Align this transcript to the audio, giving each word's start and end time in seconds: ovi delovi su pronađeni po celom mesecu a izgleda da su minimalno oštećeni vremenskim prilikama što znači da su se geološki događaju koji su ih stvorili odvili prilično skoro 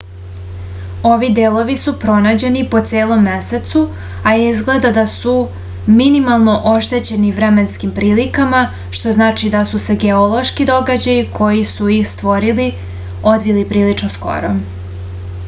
ovi 1.07 1.27
delovi 1.39 1.73
su 1.79 1.91
pronađeni 2.03 2.61
po 2.71 2.79
celom 2.91 3.19
mesecu 3.27 3.81
a 4.29 4.31
izgleda 4.45 4.89
da 4.95 5.03
su 5.11 5.33
minimalno 5.99 6.55
oštećeni 6.71 7.29
vremenskim 7.41 7.91
prilikama 7.99 8.61
što 8.99 9.13
znači 9.19 9.51
da 9.57 9.61
su 9.73 9.81
se 9.89 9.97
geološki 10.05 10.67
događaju 10.71 11.27
koji 11.41 11.67
su 11.73 11.91
ih 11.99 12.07
stvorili 12.15 12.65
odvili 13.35 13.67
prilično 13.75 14.11
skoro 14.19 14.51